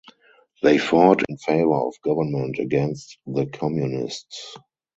They 0.63 0.79
fought 0.79 1.21
in 1.29 1.37
favour 1.37 1.75
of 1.75 1.93
government 2.03 2.57
against 2.57 3.19
the 3.27 3.45
communists. 3.45 4.57